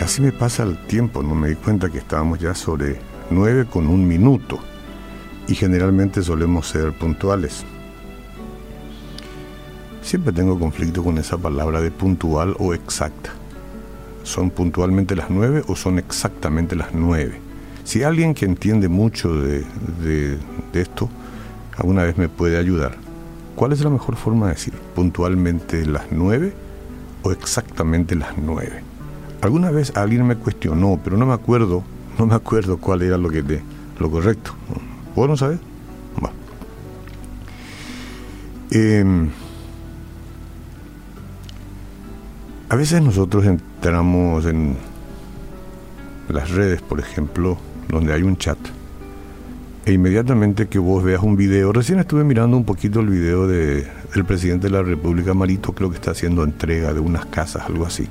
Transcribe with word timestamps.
casi 0.00 0.22
me 0.22 0.32
pasa 0.32 0.62
el 0.62 0.78
tiempo, 0.78 1.22
no 1.22 1.34
me 1.34 1.50
di 1.50 1.56
cuenta 1.56 1.90
que 1.90 1.98
estábamos 1.98 2.38
ya 2.38 2.54
sobre 2.54 2.98
nueve 3.28 3.66
con 3.66 3.86
un 3.86 4.08
minuto 4.08 4.58
y 5.46 5.54
generalmente 5.54 6.22
solemos 6.22 6.68
ser 6.68 6.94
puntuales. 6.94 7.66
Siempre 10.00 10.32
tengo 10.32 10.58
conflicto 10.58 11.04
con 11.04 11.18
esa 11.18 11.36
palabra 11.36 11.82
de 11.82 11.90
puntual 11.90 12.56
o 12.58 12.72
exacta. 12.72 13.32
¿Son 14.22 14.48
puntualmente 14.48 15.14
las 15.14 15.28
nueve 15.28 15.62
o 15.66 15.76
son 15.76 15.98
exactamente 15.98 16.74
las 16.74 16.94
nueve? 16.94 17.38
Si 17.84 18.02
alguien 18.02 18.32
que 18.32 18.46
entiende 18.46 18.88
mucho 18.88 19.34
de, 19.34 19.66
de 20.02 20.38
esto 20.72 21.10
alguna 21.76 22.04
vez 22.04 22.16
me 22.16 22.30
puede 22.30 22.56
ayudar, 22.56 22.96
¿cuál 23.54 23.72
es 23.72 23.82
la 23.82 23.90
mejor 23.90 24.16
forma 24.16 24.46
de 24.46 24.54
decir? 24.54 24.72
¿Puntualmente 24.94 25.84
las 25.84 26.10
nueve 26.10 26.54
o 27.22 27.32
exactamente 27.32 28.14
las 28.14 28.38
nueve? 28.38 28.89
Alguna 29.42 29.70
vez 29.70 29.92
alguien 29.96 30.26
me 30.26 30.36
cuestionó, 30.36 31.00
pero 31.02 31.16
no 31.16 31.24
me 31.24 31.32
acuerdo, 31.32 31.82
no 32.18 32.26
me 32.26 32.34
acuerdo 32.34 32.76
cuál 32.76 33.02
era 33.02 33.16
lo 33.16 33.30
que 33.30 33.42
de, 33.42 33.62
lo 33.98 34.10
correcto. 34.10 34.52
¿Vos 35.16 35.28
no 35.28 35.36
sabes? 35.36 35.58
Va. 36.22 36.30
Em, 38.70 39.30
a 42.68 42.76
veces 42.76 43.02
nosotros 43.02 43.46
entramos 43.46 44.44
en 44.44 44.76
las 46.28 46.50
redes, 46.50 46.82
por 46.82 47.00
ejemplo, 47.00 47.56
donde 47.88 48.12
hay 48.12 48.22
un 48.22 48.36
chat, 48.36 48.58
e 49.86 49.94
inmediatamente 49.94 50.68
que 50.68 50.78
vos 50.78 51.02
veas 51.02 51.22
un 51.22 51.36
video, 51.36 51.72
recién 51.72 51.98
estuve 51.98 52.24
mirando 52.24 52.58
un 52.58 52.64
poquito 52.64 53.00
el 53.00 53.08
video 53.08 53.46
de, 53.46 53.88
del 54.14 54.24
presidente 54.26 54.66
de 54.66 54.74
la 54.74 54.82
República, 54.82 55.32
Marito, 55.32 55.72
creo 55.72 55.88
que 55.88 55.96
está 55.96 56.10
haciendo 56.10 56.44
entrega 56.44 56.92
de 56.92 57.00
unas 57.00 57.24
casas, 57.24 57.64
algo 57.64 57.86
así 57.86 58.06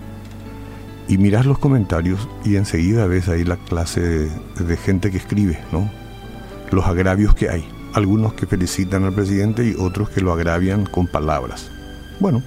y 1.10 1.18
miras 1.18 1.48
los 1.48 1.58
comentarios 1.58 2.30
y 2.46 2.56
enseguida 2.56 3.08
ves 3.08 3.28
ahí 3.30 3.44
la 3.44 3.58
clase 3.58 4.00
de, 4.00 4.78
gente 4.78 5.10
que 5.10 5.18
escribe, 5.18 5.60
¿no? 5.72 5.90
Los 6.72 6.86
agravios 6.86 7.34
que 7.34 7.50
hay. 7.50 7.68
Algunos 7.94 8.36
que 8.36 8.46
felicitan 8.46 9.04
al 9.04 9.14
presidente 9.14 9.66
y 9.66 9.74
otros 9.74 10.12
que 10.12 10.22
lo 10.22 10.32
agravian 10.32 10.86
con 10.86 11.08
palabras. 11.08 11.72
Bueno, 12.20 12.44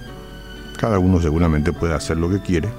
cada 0.79 0.97
uno 0.97 1.21
seguramente 1.21 1.73
puede 1.73 1.93
hacer 1.93 2.15
lo 2.15 2.29
que 2.29 2.39
quiere. 2.39 2.69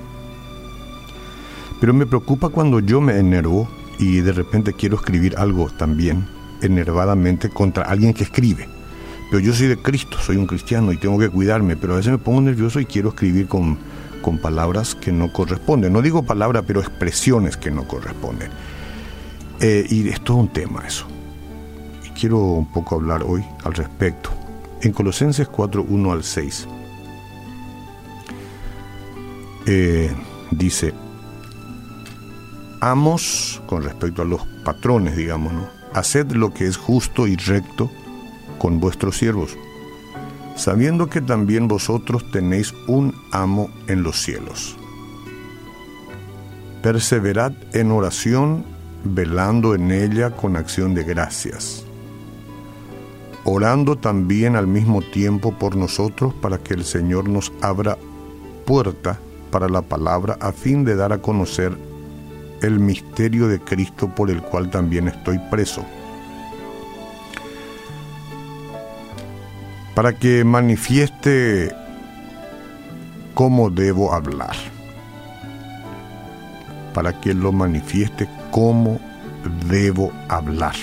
Pero 1.80 1.92
me 1.92 2.06
preocupa 2.06 2.48
cuando 2.48 2.80
yo 2.80 3.02
me 3.02 3.18
enervo 3.18 3.68
y 3.98 4.22
de 4.22 4.32
repente 4.32 4.72
quiero 4.72 4.96
escribir 4.96 5.36
algo 5.36 5.68
también 5.68 6.24
enervadamente 6.62 7.50
contra 7.50 7.84
alguien 7.84 8.14
que 8.14 8.24
escribe. 8.24 8.70
Pero 9.30 9.44
yo 9.44 9.52
soy 9.52 9.66
de 9.66 9.76
Cristo, 9.76 10.16
soy 10.18 10.38
un 10.38 10.46
cristiano 10.46 10.92
y 10.92 10.96
tengo 10.96 11.18
que 11.18 11.28
cuidarme, 11.28 11.76
pero 11.76 11.92
a 11.92 11.96
veces 11.96 12.12
me 12.12 12.18
pongo 12.18 12.40
nervioso 12.40 12.80
y 12.80 12.86
quiero 12.86 13.10
escribir 13.10 13.48
con 13.48 13.76
con 14.24 14.38
palabras 14.38 14.94
que 14.94 15.12
no 15.12 15.30
corresponden. 15.30 15.92
No 15.92 16.00
digo 16.00 16.22
palabras, 16.22 16.64
pero 16.66 16.80
expresiones 16.80 17.58
que 17.58 17.70
no 17.70 17.86
corresponden. 17.86 18.48
Eh, 19.60 19.84
y 19.90 20.08
es 20.08 20.18
todo 20.22 20.38
un 20.38 20.48
tema 20.48 20.82
eso. 20.86 21.04
Y 22.06 22.08
quiero 22.18 22.38
un 22.38 22.72
poco 22.72 22.94
hablar 22.94 23.22
hoy 23.22 23.44
al 23.64 23.74
respecto. 23.74 24.30
En 24.80 24.92
Colosenses 24.92 25.46
4, 25.46 25.84
1 25.86 26.12
al 26.12 26.24
6, 26.24 26.66
eh, 29.66 30.10
dice, 30.50 30.94
amos, 32.80 33.60
con 33.66 33.82
respecto 33.82 34.22
a 34.22 34.24
los 34.24 34.40
patrones, 34.64 35.16
digamos, 35.16 35.52
haced 35.92 36.32
lo 36.32 36.54
que 36.54 36.66
es 36.66 36.78
justo 36.78 37.26
y 37.26 37.36
recto 37.36 37.90
con 38.58 38.80
vuestros 38.80 39.18
siervos 39.18 39.58
sabiendo 40.56 41.08
que 41.08 41.20
también 41.20 41.68
vosotros 41.68 42.30
tenéis 42.30 42.74
un 42.86 43.14
amo 43.32 43.70
en 43.86 44.02
los 44.02 44.20
cielos. 44.22 44.76
Perseverad 46.82 47.52
en 47.72 47.90
oración, 47.90 48.64
velando 49.04 49.74
en 49.74 49.90
ella 49.90 50.30
con 50.30 50.56
acción 50.56 50.94
de 50.94 51.02
gracias, 51.02 51.84
orando 53.44 53.96
también 53.96 54.56
al 54.56 54.66
mismo 54.66 55.02
tiempo 55.02 55.58
por 55.58 55.76
nosotros 55.76 56.32
para 56.34 56.58
que 56.58 56.74
el 56.74 56.84
Señor 56.84 57.28
nos 57.28 57.52
abra 57.60 57.98
puerta 58.64 59.18
para 59.50 59.68
la 59.68 59.82
palabra 59.82 60.36
a 60.40 60.52
fin 60.52 60.84
de 60.84 60.96
dar 60.96 61.12
a 61.12 61.18
conocer 61.18 61.76
el 62.62 62.78
misterio 62.78 63.48
de 63.48 63.60
Cristo 63.60 64.08
por 64.14 64.30
el 64.30 64.42
cual 64.42 64.70
también 64.70 65.08
estoy 65.08 65.38
preso 65.50 65.84
para 69.94 70.12
que 70.12 70.44
manifieste 70.44 71.72
cómo 73.34 73.70
debo 73.70 74.12
hablar, 74.12 74.56
para 76.92 77.20
que 77.20 77.32
lo 77.32 77.52
manifieste 77.52 78.28
cómo 78.50 79.00
debo 79.68 80.12
hablar. 80.28 80.74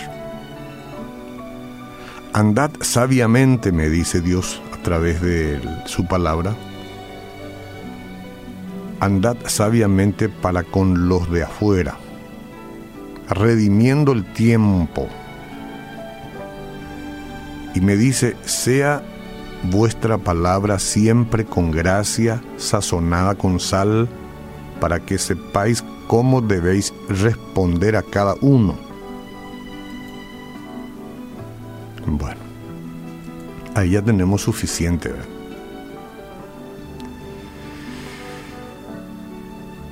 Andad 2.33 2.72
sabiamente, 2.79 3.73
me 3.73 3.89
dice 3.89 4.22
Dios 4.22 4.61
a 4.73 4.81
través 4.81 5.22
de 5.22 5.59
su 5.85 6.05
palabra, 6.05 6.55
andad 9.01 9.35
sabiamente 9.45 10.29
para 10.29 10.63
con 10.63 11.09
los 11.09 11.29
de 11.29 11.43
afuera, 11.43 11.95
redimiendo 13.28 14.13
el 14.13 14.23
tiempo 14.31 15.09
y 17.74 17.82
me 17.82 17.96
dice, 17.96 18.36
sea 18.46 19.04
vuestra 19.64 20.18
palabra 20.18 20.80
siempre 20.80 21.46
con 21.46 21.72
gracia, 21.72 22.42
sazonada 22.58 23.36
con 23.36 23.59
sal, 23.59 24.09
para 24.80 25.00
que 25.00 25.18
sepáis 25.18 25.84
cómo 26.08 26.42
debéis 26.42 26.94
responder 27.08 27.96
a 27.96 28.02
cada 28.02 28.36
uno. 28.42 28.76
Bueno, 32.06 32.42
ahí 33.76 33.92
ya 33.92 34.02
tenemos 34.02 34.42
suficiente. 34.42 35.14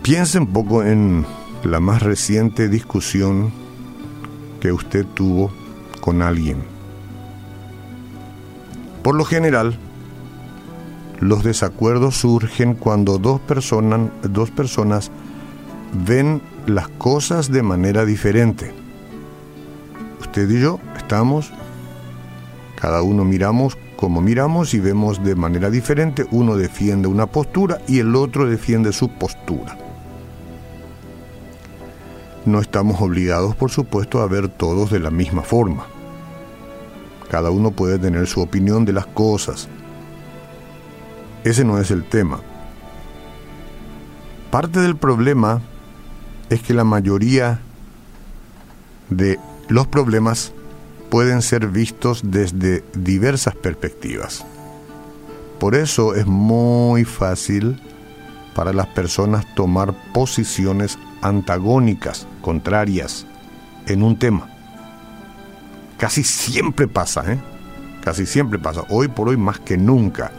Piense 0.02 0.40
un 0.40 0.48
poco 0.48 0.84
en 0.84 1.26
la 1.64 1.80
más 1.80 2.02
reciente 2.02 2.68
discusión 2.68 3.52
que 4.60 4.72
usted 4.72 5.06
tuvo 5.14 5.52
con 6.02 6.24
alguien 6.24 6.79
por 9.04 9.16
lo 9.16 9.26
general, 9.26 9.78
los 11.20 11.44
desacuerdos 11.44 12.16
surgen 12.16 12.76
cuando 12.76 13.18
dos, 13.18 13.42
personas, 13.42 15.12
ven 16.06 16.42
las 16.66 16.88
cosas 16.88 17.52
de 17.52 17.62
manera 17.62 18.06
diferente. 18.06 18.74
Usted 20.22 20.50
y 20.50 20.62
yo 20.62 20.80
estamos, 20.98 21.52
cada 22.80 23.02
uno 23.02 23.26
miramos 23.26 23.78
como 23.98 24.22
miramos 24.22 24.74
y 24.74 24.80
vemos 24.80 25.22
de 25.22 25.36
manera 25.36 25.70
diferente. 25.70 26.26
Uno 26.31 26.56
defiende 26.56 27.10
una 27.10 27.26
postura 27.26 27.81
y 27.86 28.00
el 28.00 28.16
otro 28.16 28.50
defiende 28.50 28.94
su 28.94 29.10
postura. 29.10 29.78
No 32.46 32.62
estamos 32.62 33.02
obligados, 33.02 33.56
por 33.58 33.72
supuesto, 33.72 34.22
a 34.22 34.28
ver 34.28 34.48
todos 34.48 34.90
de 34.90 35.00
la 35.00 35.12
misma 35.12 35.42
forma. 35.42 35.86
Cada 37.30 37.52
uno 37.52 37.72
puede 37.72 38.00
tener 38.00 38.28
su 38.28 38.42
opinión 38.42 38.86
de 38.86 38.94
las 38.94 39.06
cosas. 39.06 39.68
Ese 41.44 41.64
no 41.64 41.80
es 41.80 41.92
el 41.92 42.04
tema. 42.04 42.42
Parte 44.52 44.80
del 44.80 44.96
problema 44.96 45.62
es 46.50 46.62
que 46.62 46.74
la 46.74 46.84
mayoría 46.84 47.60
de 49.10 49.40
los 49.68 49.88
problemas 49.88 50.54
pueden 51.10 51.42
ser 51.42 51.68
vistos 51.68 52.22
desde 52.24 52.84
diversas 52.94 53.56
perspectivas. 53.56 54.46
Por 55.60 55.75
eso 55.75 56.16
es 56.16 56.25
muy 56.25 57.06
fácil 57.06 57.82
para 58.56 58.74
las 58.74 58.88
personas 58.88 59.46
tomar 59.56 59.94
posiciones 60.14 60.98
antagónicas, 61.22 62.28
contrarias, 62.42 63.25
en 63.86 64.04
un 64.04 64.18
tema. 64.18 64.59
Casi 66.00 66.24
siempre 66.24 66.88
pasa, 66.88 67.31
¿eh? 67.31 67.38
Casi 68.01 68.25
siempre 68.25 68.57
pasa. 68.57 68.84
Hoy 68.90 69.10
por 69.10 69.28
hoy 69.28 69.36
más 69.36 69.60
que 69.60 69.78
nunca. 69.78 70.31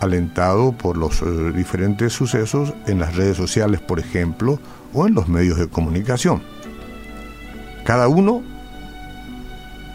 Alentado 0.00 0.70
por 0.70 0.96
los 0.96 1.20
eh, 1.20 1.52
diferentes 1.52 2.12
sucesos 2.12 2.72
en 2.86 3.00
las 3.00 3.16
redes 3.16 3.36
sociales, 3.36 3.80
por 3.80 3.98
ejemplo, 3.98 4.60
o 4.94 5.08
en 5.08 5.14
los 5.14 5.26
medios 5.28 5.58
de 5.58 5.68
comunicación. 5.68 6.40
Cada 7.84 8.06
uno 8.06 8.44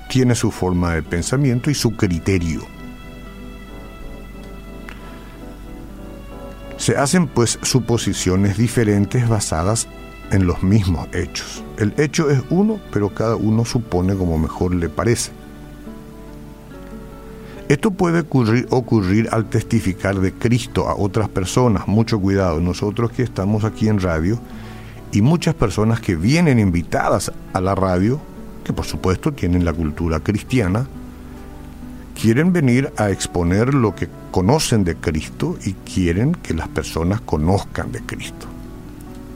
tiene 0.10 0.36
su 0.36 0.52
forma 0.52 0.96
de 0.96 1.04
pensamiento 1.04 1.72
y 1.72 1.74
su 1.74 1.96
criterio. 1.96 2.62
Se 6.76 6.98
hacen 6.98 7.28
pues 7.28 7.58
suposiciones 7.62 8.58
diferentes 8.58 9.30
basadas 9.30 9.88
en 10.32 10.48
los 10.48 10.64
mismos 10.64 11.08
hechos. 11.14 11.64
El 11.78 11.94
hecho 11.98 12.30
es 12.30 12.42
uno, 12.50 12.80
pero 12.92 13.10
cada 13.10 13.36
uno 13.36 13.66
supone 13.66 14.16
como 14.16 14.38
mejor 14.38 14.74
le 14.76 14.90
parece. 14.90 15.32
Esto 17.70 17.92
puede 17.92 18.20
ocurrir, 18.70 19.30
al 19.32 19.50
testificar 19.50 20.20
de 20.20 20.34
Cristo 20.34 20.90
a 20.90 20.96
otras 20.96 21.30
personas. 21.30 21.88
Mucho 21.88 22.20
cuidado, 22.20 22.60
nosotros 22.60 23.12
que 23.12 23.24
estamos 23.24 23.64
aquí 23.64 23.88
en 23.88 24.00
radio 24.00 24.38
y 25.12 25.22
muchas 25.22 25.56
personas 25.56 26.00
que 26.00 26.16
vienen 26.16 26.60
invitadas 26.60 27.32
a 27.54 27.62
la 27.62 27.74
radio, 27.74 28.20
que 28.64 28.74
por 28.74 28.86
supuesto 28.86 29.32
tienen 29.32 29.64
la 29.64 29.74
cultura 29.74 30.20
cristiana, 30.20 30.88
quieren 32.20 32.54
venir 32.54 32.92
a 32.98 33.10
exponer 33.10 33.74
lo 33.74 33.96
que 33.96 34.10
conocen 34.32 34.84
de 34.84 34.96
Cristo 34.96 35.58
y 35.66 35.74
quieren 35.74 36.34
que 36.34 36.54
las 36.54 36.68
personas 36.68 37.22
conozcan 37.22 37.92
de 37.92 38.02
Cristo. 38.02 38.53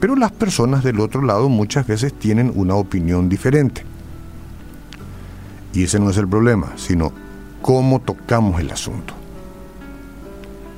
Pero 0.00 0.14
las 0.14 0.32
personas 0.32 0.84
del 0.84 1.00
otro 1.00 1.22
lado 1.22 1.48
muchas 1.48 1.86
veces 1.86 2.12
tienen 2.12 2.52
una 2.54 2.74
opinión 2.74 3.28
diferente. 3.28 3.82
Y 5.72 5.84
ese 5.84 5.98
no 5.98 6.10
es 6.10 6.16
el 6.16 6.28
problema, 6.28 6.72
sino 6.76 7.12
cómo 7.62 8.00
tocamos 8.00 8.60
el 8.60 8.70
asunto. 8.70 9.14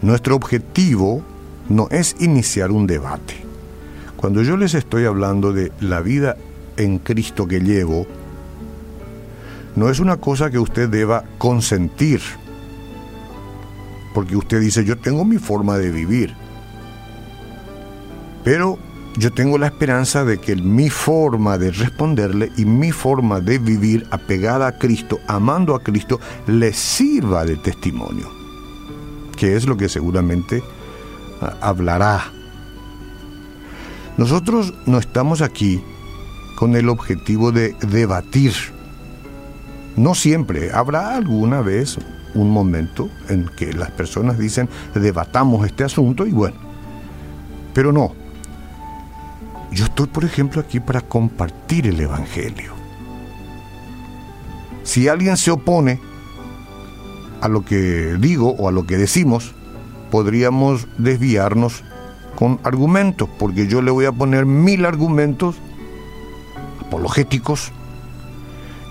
Nuestro 0.02 0.37
objetivo 0.37 1.22
no 1.69 1.88
es 1.90 2.17
iniciar 2.20 2.70
un 2.70 2.87
debate. 2.87 3.44
Cuando 4.17 4.43
yo 4.43 4.56
les 4.56 4.75
estoy 4.75 5.05
hablando 5.05 5.52
de 5.52 5.73
la 5.81 6.00
vida 6.00 6.37
en 6.76 6.99
Cristo 6.99 7.46
que 7.46 7.61
llevo, 7.61 8.06
no 9.76 9.88
es 9.88 10.00
una 10.00 10.16
cosa 10.16 10.50
que 10.50 10.58
usted 10.58 10.88
deba 10.88 11.25
consentir, 11.38 12.20
porque 14.14 14.37
usted 14.37 14.61
dice, 14.61 14.84
yo 14.84 14.99
tengo 14.99 15.25
mi 15.25 15.38
forma 15.38 15.78
de 15.78 15.90
vivir, 15.90 16.34
pero 18.43 18.78
yo 19.16 19.32
tengo 19.32 19.58
la 19.58 19.66
esperanza 19.66 20.24
de 20.24 20.38
que 20.38 20.54
mi 20.56 20.88
forma 20.88 21.58
de 21.58 21.72
responderle 21.72 22.52
y 22.56 22.64
mi 22.64 22.92
forma 22.92 23.40
de 23.40 23.58
vivir 23.58 24.06
apegada 24.10 24.68
a 24.68 24.78
Cristo, 24.78 25.18
amando 25.26 25.74
a 25.74 25.82
Cristo, 25.82 26.20
le 26.46 26.72
sirva 26.72 27.44
de 27.44 27.56
testimonio, 27.56 28.30
que 29.36 29.56
es 29.56 29.66
lo 29.66 29.76
que 29.76 29.88
seguramente 29.88 30.62
ah, 31.40 31.56
hablará. 31.60 32.32
Nosotros 34.16 34.74
no 34.86 34.98
estamos 34.98 35.42
aquí 35.42 35.82
con 36.56 36.76
el 36.76 36.88
objetivo 36.88 37.52
de 37.52 37.74
debatir. 37.80 38.52
No 39.96 40.14
siempre, 40.14 40.70
habrá 40.72 41.16
alguna 41.16 41.62
vez 41.62 41.98
un 42.34 42.50
momento 42.50 43.10
en 43.28 43.48
que 43.56 43.72
las 43.72 43.90
personas 43.90 44.38
dicen 44.38 44.68
debatamos 44.94 45.66
este 45.66 45.82
asunto 45.82 46.26
y 46.26 46.30
bueno, 46.30 46.56
pero 47.74 47.92
no, 47.92 48.19
yo 49.72 49.84
estoy, 49.84 50.06
por 50.06 50.25
ejemplo, 50.25 50.61
aquí 50.61 50.81
para 50.81 51.00
compartir 51.00 51.87
el 51.87 52.00
Evangelio. 52.00 52.75
Si 54.82 55.08
alguien 55.08 55.37
se 55.37 55.50
opone 55.50 56.00
a 57.40 57.49
lo 57.49 57.64
que 57.64 58.17
digo 58.19 58.50
o 58.58 58.69
a 58.69 58.72
lo 58.72 58.87
que 58.87 58.96
decimos, 58.96 59.55
podríamos 60.11 60.88
desviarnos 60.99 61.84
con 62.34 62.58
argumentos, 62.64 63.28
porque 63.38 63.69
yo 63.69 63.82
le 63.82 63.90
voy 63.90 64.06
a 64.06 64.12
poner 64.12 64.46
mil 64.46 64.84
argumentos 64.87 65.56
apologéticos 66.81 67.70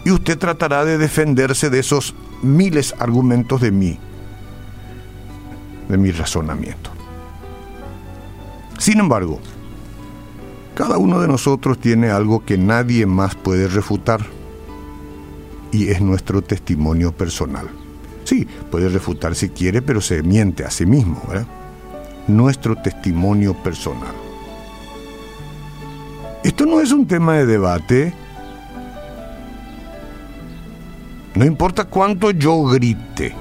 y 0.05 0.11
usted 0.11 0.37
tratará 0.37 0.85
de 0.85 0.97
defenderse 0.97 1.69
de 1.69 1.79
esos 1.79 2.15
miles 2.41 2.95
argumentos 2.99 3.59
de 3.59 3.71
mí, 3.71 3.99
de 5.89 5.97
mi 5.97 6.11
razonamiento. 6.11 6.91
Sin 8.77 8.99
embargo, 8.99 9.41
cada 10.79 10.97
uno 10.97 11.19
de 11.19 11.27
nosotros 11.27 11.77
tiene 11.77 12.09
algo 12.09 12.45
que 12.45 12.57
nadie 12.57 13.05
más 13.05 13.35
puede 13.35 13.67
refutar 13.67 14.21
y 15.73 15.89
es 15.89 15.99
nuestro 15.99 16.41
testimonio 16.41 17.11
personal. 17.11 17.67
Sí, 18.23 18.47
puede 18.71 18.87
refutar 18.87 19.35
si 19.35 19.49
quiere, 19.49 19.81
pero 19.81 19.99
se 19.99 20.23
miente 20.23 20.63
a 20.63 20.71
sí 20.71 20.85
mismo, 20.85 21.21
¿verdad? 21.27 21.47
Nuestro 22.29 22.77
testimonio 22.77 23.55
personal. 23.55 24.13
Esto 26.45 26.65
no 26.65 26.79
es 26.79 26.93
un 26.93 27.05
tema 27.05 27.33
de 27.33 27.45
debate. 27.45 28.13
No 31.35 31.43
importa 31.43 31.83
cuánto 31.83 32.31
yo 32.31 32.63
grite. 32.63 33.35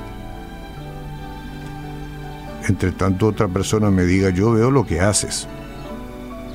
Entre 2.67 2.91
tanto 2.91 3.29
otra 3.29 3.47
persona 3.47 3.93
me 3.93 4.03
diga, 4.03 4.31
yo 4.31 4.51
veo 4.51 4.73
lo 4.73 4.85
que 4.85 5.01
haces 5.01 5.47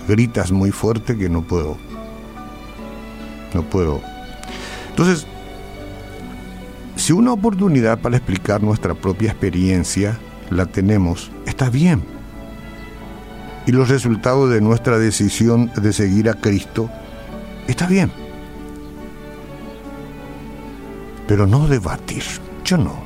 gritas 0.07 0.51
muy 0.51 0.71
fuerte 0.71 1.17
que 1.17 1.29
no 1.29 1.44
puedo. 1.44 1.77
No 3.53 3.63
puedo. 3.63 4.01
Entonces, 4.89 5.27
si 6.95 7.13
una 7.13 7.33
oportunidad 7.33 8.00
para 8.00 8.17
explicar 8.17 8.61
nuestra 8.63 8.94
propia 8.94 9.31
experiencia 9.31 10.19
la 10.50 10.65
tenemos, 10.65 11.31
está 11.45 11.69
bien. 11.69 12.03
Y 13.65 13.71
los 13.71 13.89
resultados 13.89 14.50
de 14.50 14.61
nuestra 14.61 15.00
decisión 15.00 15.71
de 15.75 15.94
seguir 15.94 16.29
a 16.29 16.33
Cristo, 16.33 16.89
está 17.67 17.88
bien. 17.88 18.11
Pero 21.27 21.47
no 21.47 21.67
debatir, 21.67 22.23
yo 22.65 22.77
no. 22.77 23.03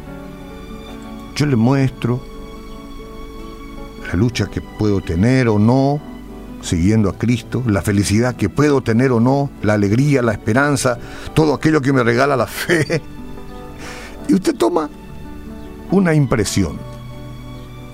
Yo 1.35 1.45
le 1.45 1.55
muestro 1.55 2.21
la 4.07 4.13
lucha 4.13 4.47
que 4.47 4.61
puedo 4.61 5.01
tener 5.01 5.47
o 5.47 5.59
no, 5.59 6.01
siguiendo 6.61 7.09
a 7.09 7.17
Cristo, 7.17 7.63
la 7.67 7.81
felicidad 7.81 8.35
que 8.35 8.49
puedo 8.49 8.81
tener 8.81 9.11
o 9.11 9.19
no, 9.19 9.49
la 9.61 9.73
alegría, 9.73 10.21
la 10.21 10.31
esperanza, 10.31 10.97
todo 11.33 11.53
aquello 11.53 11.81
que 11.81 11.93
me 11.93 12.03
regala 12.03 12.35
la 12.35 12.47
fe. 12.47 13.01
Y 14.29 14.33
usted 14.33 14.55
toma 14.55 14.89
una 15.89 16.13
impresión. 16.13 16.86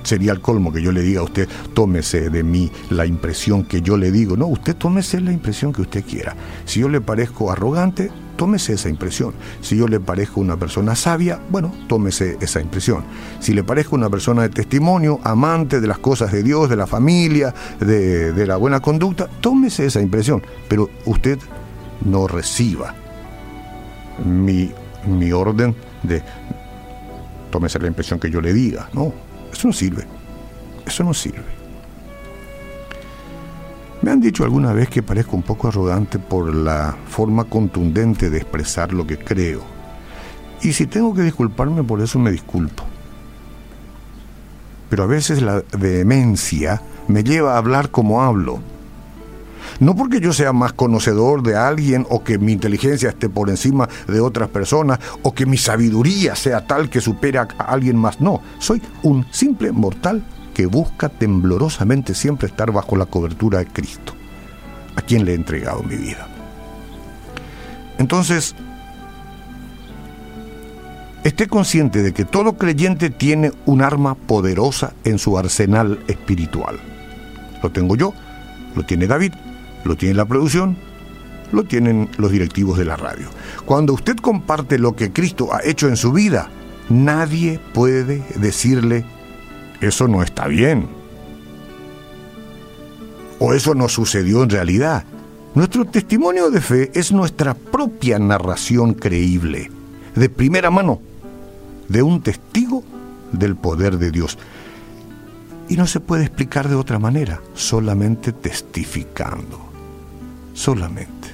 Sería 0.03 0.31
el 0.31 0.41
colmo 0.41 0.71
que 0.71 0.81
yo 0.81 0.91
le 0.91 1.01
diga 1.01 1.21
a 1.21 1.23
usted, 1.23 1.47
tómese 1.73 2.29
de 2.29 2.43
mí 2.43 2.71
la 2.89 3.05
impresión 3.05 3.63
que 3.63 3.81
yo 3.81 3.97
le 3.97 4.11
digo. 4.11 4.35
No, 4.35 4.47
usted 4.47 4.75
tómese 4.75 5.21
la 5.21 5.31
impresión 5.31 5.73
que 5.73 5.81
usted 5.81 6.03
quiera. 6.03 6.35
Si 6.65 6.81
yo 6.81 6.89
le 6.89 7.01
parezco 7.01 7.51
arrogante, 7.51 8.11
tómese 8.35 8.73
esa 8.73 8.89
impresión. 8.89 9.33
Si 9.61 9.77
yo 9.77 9.87
le 9.87 9.99
parezco 9.99 10.41
una 10.41 10.57
persona 10.57 10.95
sabia, 10.95 11.39
bueno, 11.49 11.73
tómese 11.87 12.37
esa 12.41 12.61
impresión. 12.61 13.03
Si 13.39 13.53
le 13.53 13.63
parezco 13.63 13.95
una 13.95 14.09
persona 14.09 14.43
de 14.43 14.49
testimonio, 14.49 15.19
amante 15.23 15.79
de 15.79 15.87
las 15.87 15.99
cosas 15.99 16.31
de 16.31 16.43
Dios, 16.43 16.69
de 16.69 16.75
la 16.75 16.87
familia, 16.87 17.53
de, 17.79 18.45
la 18.45 18.57
buena 18.57 18.81
conducta, 18.81 19.29
tómese 19.41 19.85
esa 19.85 20.01
impresión. 20.01 20.43
Pero 20.67 20.89
usted 21.05 21.39
no 22.05 22.27
reciba 22.27 22.93
mi, 24.25 24.71
mi 25.07 25.31
orden 25.31 25.75
de 26.03 26.21
tómese 27.49 27.77
la 27.79 27.87
impresión 27.87 28.19
que 28.19 28.31
yo 28.31 28.41
le 28.41 28.51
diga. 28.51 28.89
No, 28.93 29.13
eso 29.53 29.67
no 29.67 29.73
sirve. 29.73 30.05
Eso 30.85 31.03
no 31.03 31.13
sirve. 31.13 31.63
Me 34.01 34.11
han 34.11 34.19
dicho 34.19 34.43
alguna 34.43 34.73
vez 34.73 34.89
que 34.89 35.01
parezco 35.01 35.37
un 35.37 35.43
poco 35.43 35.69
arrogante 35.69 36.19
por 36.19 36.53
la 36.53 36.93
forma 37.07 37.45
contundente 37.45 38.29
de 38.29 38.37
expresar 38.37 38.91
lo 38.91 39.07
que 39.07 39.17
creo. 39.17 39.61
Y 40.61 40.73
si 40.73 40.87
tengo 40.87 41.13
que 41.13 41.21
disculparme 41.21 41.83
por 41.83 42.01
eso, 42.01 42.19
me 42.19 42.31
disculpo. 42.31 42.83
Pero 44.89 45.03
a 45.03 45.07
veces 45.07 45.41
la 45.41 45.63
vehemencia 45.77 46.81
me 47.07 47.23
lleva 47.23 47.53
a 47.53 47.57
hablar 47.57 47.91
como 47.91 48.21
hablo. 48.21 48.59
No 49.79 49.95
porque 49.95 50.19
yo 50.19 50.33
sea 50.33 50.53
más 50.53 50.73
conocedor 50.73 51.43
de 51.43 51.55
alguien 51.55 52.05
o 52.09 52.23
que 52.23 52.37
mi 52.37 52.51
inteligencia 52.53 53.09
esté 53.09 53.29
por 53.29 53.49
encima 53.49 53.89
de 54.07 54.19
otras 54.19 54.49
personas 54.49 54.99
o 55.23 55.33
que 55.33 55.45
mi 55.45 55.57
sabiduría 55.57 56.35
sea 56.35 56.65
tal 56.65 56.89
que 56.89 57.01
supera 57.01 57.47
a 57.57 57.63
alguien 57.63 57.97
más. 57.97 58.21
No, 58.21 58.41
soy 58.59 58.81
un 59.03 59.25
simple 59.31 59.71
mortal 59.71 60.23
que 60.53 60.65
busca 60.65 61.09
temblorosamente 61.09 62.13
siempre 62.13 62.47
estar 62.47 62.71
bajo 62.71 62.95
la 62.95 63.05
cobertura 63.05 63.59
de 63.59 63.67
Cristo, 63.67 64.13
a 64.95 65.01
quien 65.01 65.25
le 65.25 65.31
he 65.31 65.35
entregado 65.35 65.81
mi 65.83 65.95
vida. 65.95 66.27
Entonces, 67.97 68.55
esté 71.23 71.47
consciente 71.47 72.03
de 72.03 72.13
que 72.13 72.25
todo 72.25 72.53
creyente 72.53 73.09
tiene 73.09 73.51
un 73.65 73.81
arma 73.81 74.15
poderosa 74.15 74.93
en 75.03 75.17
su 75.17 75.37
arsenal 75.37 75.99
espiritual. 76.07 76.79
Lo 77.61 77.71
tengo 77.71 77.95
yo, 77.95 78.13
lo 78.75 78.83
tiene 78.83 79.07
David, 79.07 79.33
lo 79.83 79.95
tiene 79.95 80.15
la 80.15 80.25
producción, 80.25 80.77
lo 81.51 81.63
tienen 81.63 82.09
los 82.17 82.31
directivos 82.31 82.77
de 82.77 82.85
la 82.85 82.95
radio. 82.95 83.27
Cuando 83.65 83.93
usted 83.93 84.17
comparte 84.17 84.79
lo 84.79 84.95
que 84.95 85.13
Cristo 85.13 85.53
ha 85.53 85.63
hecho 85.63 85.87
en 85.87 85.97
su 85.97 86.11
vida, 86.11 86.49
nadie 86.89 87.59
puede 87.73 88.23
decirle 88.35 89.05
eso 89.81 90.07
no 90.07 90.23
está 90.23 90.47
bien. 90.47 90.87
O 93.39 93.53
eso 93.53 93.75
no 93.75 93.89
sucedió 93.89 94.43
en 94.43 94.49
realidad. 94.49 95.03
Nuestro 95.55 95.85
testimonio 95.85 96.49
de 96.49 96.61
fe 96.61 96.91
es 96.95 97.11
nuestra 97.11 97.53
propia 97.53 98.17
narración 98.17 98.93
creíble, 98.93 99.69
de 100.15 100.29
primera 100.29 100.71
mano, 100.71 101.01
de 101.89 102.01
un 102.01 102.21
testigo 102.21 102.83
del 103.31 103.55
poder 103.55 103.97
de 103.97 104.11
Dios. 104.11 104.37
Y 105.67 105.75
no 105.75 105.85
se 105.85 105.99
puede 105.99 106.23
explicar 106.23 106.69
de 106.69 106.75
otra 106.75 106.97
manera, 106.97 107.41
solamente 107.53 108.31
testificando. 108.31 109.72
Solamente. 110.53 111.29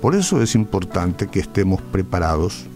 Por 0.00 0.14
eso 0.14 0.42
es 0.42 0.54
importante 0.54 1.26
que 1.26 1.40
estemos 1.40 1.82
preparados 1.82 2.66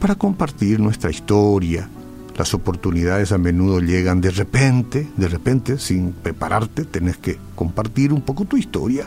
para 0.00 0.14
compartir 0.14 0.80
nuestra 0.80 1.10
historia. 1.10 1.88
Las 2.36 2.52
oportunidades 2.54 3.32
a 3.32 3.38
menudo 3.38 3.80
llegan 3.80 4.20
de 4.20 4.30
repente, 4.30 5.08
de 5.16 5.28
repente, 5.28 5.78
sin 5.78 6.12
prepararte, 6.12 6.84
tenés 6.84 7.16
que 7.16 7.38
compartir 7.54 8.12
un 8.12 8.20
poco 8.20 8.44
tu 8.44 8.56
historia. 8.56 9.06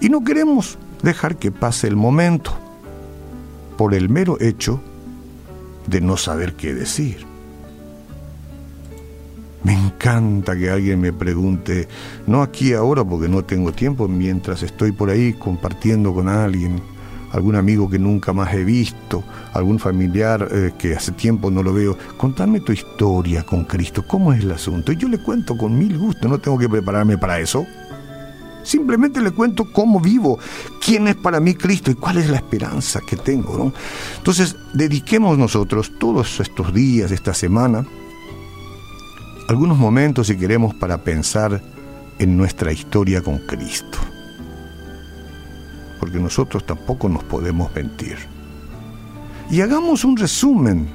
Y 0.00 0.08
no 0.08 0.24
queremos 0.24 0.78
dejar 1.02 1.36
que 1.36 1.52
pase 1.52 1.86
el 1.86 1.96
momento 1.96 2.56
por 3.76 3.94
el 3.94 4.08
mero 4.08 4.38
hecho 4.40 4.80
de 5.86 6.00
no 6.00 6.16
saber 6.16 6.54
qué 6.54 6.74
decir. 6.74 7.35
Me 9.66 9.72
encanta 9.72 10.56
que 10.56 10.70
alguien 10.70 11.00
me 11.00 11.12
pregunte, 11.12 11.88
no 12.28 12.40
aquí 12.40 12.72
ahora 12.72 13.02
porque 13.02 13.28
no 13.28 13.42
tengo 13.42 13.72
tiempo, 13.72 14.06
mientras 14.06 14.62
estoy 14.62 14.92
por 14.92 15.10
ahí 15.10 15.32
compartiendo 15.32 16.14
con 16.14 16.28
alguien, 16.28 16.80
algún 17.32 17.56
amigo 17.56 17.90
que 17.90 17.98
nunca 17.98 18.32
más 18.32 18.54
he 18.54 18.62
visto, 18.62 19.24
algún 19.54 19.80
familiar 19.80 20.48
eh, 20.52 20.72
que 20.78 20.94
hace 20.94 21.10
tiempo 21.10 21.50
no 21.50 21.64
lo 21.64 21.72
veo, 21.72 21.98
contame 22.16 22.60
tu 22.60 22.70
historia 22.70 23.42
con 23.42 23.64
Cristo, 23.64 24.04
¿cómo 24.06 24.32
es 24.32 24.44
el 24.44 24.52
asunto? 24.52 24.92
Y 24.92 24.98
yo 24.98 25.08
le 25.08 25.18
cuento 25.18 25.56
con 25.56 25.76
mil 25.76 25.98
gusto, 25.98 26.28
no 26.28 26.38
tengo 26.38 26.56
que 26.56 26.68
prepararme 26.68 27.18
para 27.18 27.40
eso. 27.40 27.66
Simplemente 28.62 29.20
le 29.20 29.32
cuento 29.32 29.72
cómo 29.72 29.98
vivo, 29.98 30.38
quién 30.80 31.08
es 31.08 31.16
para 31.16 31.40
mí 31.40 31.54
Cristo 31.54 31.90
y 31.90 31.94
cuál 31.94 32.18
es 32.18 32.30
la 32.30 32.36
esperanza 32.36 33.00
que 33.04 33.16
tengo. 33.16 33.58
¿no? 33.58 33.72
Entonces, 34.18 34.54
dediquemos 34.74 35.36
nosotros 35.36 35.90
todos 35.98 36.38
estos 36.38 36.72
días, 36.72 37.10
esta 37.10 37.34
semana, 37.34 37.84
algunos 39.48 39.78
momentos, 39.78 40.26
si 40.26 40.36
queremos, 40.36 40.74
para 40.74 40.98
pensar 40.98 41.60
en 42.18 42.36
nuestra 42.36 42.72
historia 42.72 43.22
con 43.22 43.38
Cristo. 43.38 43.98
Porque 46.00 46.18
nosotros 46.18 46.64
tampoco 46.66 47.08
nos 47.08 47.24
podemos 47.24 47.74
mentir. 47.74 48.16
Y 49.50 49.60
hagamos 49.60 50.04
un 50.04 50.16
resumen 50.16 50.88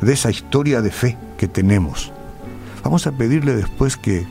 de 0.00 0.12
esa 0.12 0.30
historia 0.30 0.80
de 0.80 0.90
fe 0.90 1.18
que 1.36 1.48
tenemos. 1.48 2.12
Vamos 2.84 3.06
a 3.06 3.12
pedirle 3.12 3.54
después 3.54 3.96
que 3.96 4.26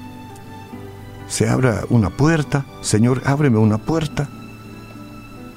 se 1.27 1.49
abra 1.49 1.81
una 1.89 2.09
puerta, 2.09 2.65
Señor, 2.81 3.21
ábreme 3.25 3.57
una 3.57 3.77
puerta. 3.77 4.29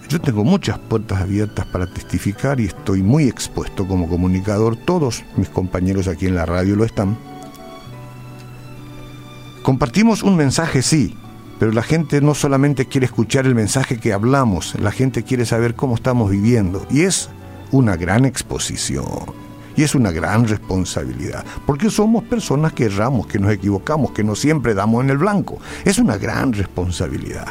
Yo 0.09 0.19
tengo 0.23 0.43
muchas 0.43 0.79
puertas 0.79 1.21
abiertas 1.21 1.67
para 1.67 1.87
testificar 1.87 2.61
y 2.61 2.65
estoy 2.65 3.03
muy 3.03 3.29
expuesto 3.29 3.87
como 3.87 4.09
comunicador, 4.09 4.75
todos 4.75 5.23
mis 5.37 5.51
compañeros 5.51 6.09
aquí 6.09 6.27
en 6.27 6.35
la 6.35 6.47
radio 6.47 6.77
lo 6.77 6.85
están. 6.87 7.19
Compartimos 9.63 10.23
un 10.23 10.35
mensaje, 10.35 10.81
sí, 10.81 11.15
pero 11.59 11.73
la 11.73 11.83
gente 11.83 12.23
no 12.23 12.35
solamente 12.35 12.87
quiere 12.87 13.05
escuchar 13.05 13.45
el 13.45 13.55
mensaje 13.55 13.99
que 13.99 14.15
hablamos, 14.15 14.75
la 14.81 14.93
gente 14.93 15.25
quiere 15.25 15.45
saber 15.45 15.75
cómo 15.75 15.97
estamos 15.97 16.31
viviendo 16.31 16.87
y 16.91 17.03
es 17.03 17.29
una 17.71 17.97
gran 17.97 18.25
exposición. 18.25 19.05
Y 19.77 19.83
es 19.85 19.95
una 19.95 20.11
gran 20.11 20.49
responsabilidad, 20.49 21.45
porque 21.65 21.89
somos 21.89 22.25
personas 22.25 22.73
que 22.73 22.87
erramos, 22.87 23.29
que 23.29 23.39
nos 23.39 23.53
equivocamos, 23.53 24.11
que 24.11 24.25
no 24.25 24.35
siempre 24.35 24.75
damos 24.75 25.05
en 25.05 25.11
el 25.11 25.19
blanco. 25.19 25.59
Es 25.85 25.99
una 25.99 26.17
gran 26.17 26.53
responsabilidad. 26.53 27.47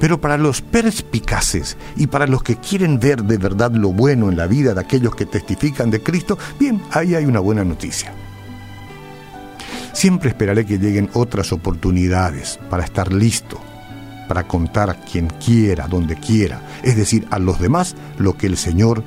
Pero 0.00 0.20
para 0.20 0.38
los 0.38 0.62
perspicaces 0.62 1.76
y 1.94 2.06
para 2.06 2.26
los 2.26 2.42
que 2.42 2.56
quieren 2.56 2.98
ver 2.98 3.22
de 3.22 3.36
verdad 3.36 3.70
lo 3.72 3.92
bueno 3.92 4.30
en 4.30 4.36
la 4.36 4.46
vida 4.46 4.72
de 4.74 4.80
aquellos 4.80 5.14
que 5.14 5.26
testifican 5.26 5.90
de 5.90 6.02
Cristo, 6.02 6.38
bien, 6.58 6.82
ahí 6.90 7.14
hay 7.14 7.26
una 7.26 7.40
buena 7.40 7.64
noticia. 7.64 8.12
Siempre 9.92 10.30
esperaré 10.30 10.64
que 10.64 10.78
lleguen 10.78 11.10
otras 11.12 11.52
oportunidades 11.52 12.58
para 12.70 12.84
estar 12.84 13.12
listo, 13.12 13.60
para 14.26 14.48
contar 14.48 14.88
a 14.88 14.94
quien 14.94 15.26
quiera, 15.44 15.86
donde 15.86 16.16
quiera, 16.16 16.62
es 16.82 16.96
decir, 16.96 17.26
a 17.30 17.38
los 17.38 17.60
demás 17.60 17.94
lo 18.16 18.36
que 18.38 18.46
el 18.46 18.56
Señor 18.56 19.04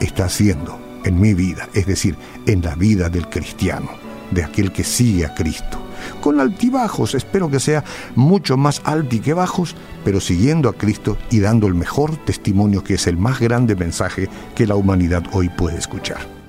está 0.00 0.24
haciendo 0.24 0.80
en 1.04 1.20
mi 1.20 1.34
vida, 1.34 1.68
es 1.74 1.86
decir, 1.86 2.16
en 2.46 2.62
la 2.62 2.74
vida 2.74 3.10
del 3.10 3.28
cristiano, 3.28 3.90
de 4.30 4.44
aquel 4.44 4.72
que 4.72 4.84
sigue 4.84 5.26
a 5.26 5.34
Cristo. 5.34 5.81
Con 6.20 6.40
altibajos, 6.40 7.14
espero 7.14 7.50
que 7.50 7.60
sea 7.60 7.84
mucho 8.14 8.56
más 8.56 8.82
alti 8.84 9.20
que 9.20 9.34
bajos, 9.34 9.74
pero 10.04 10.20
siguiendo 10.20 10.68
a 10.68 10.74
Cristo 10.74 11.16
y 11.30 11.40
dando 11.40 11.66
el 11.66 11.74
mejor 11.74 12.16
testimonio 12.16 12.84
que 12.84 12.94
es 12.94 13.06
el 13.06 13.16
más 13.16 13.40
grande 13.40 13.76
mensaje 13.76 14.28
que 14.54 14.66
la 14.66 14.74
humanidad 14.74 15.24
hoy 15.32 15.48
puede 15.48 15.78
escuchar. 15.78 16.41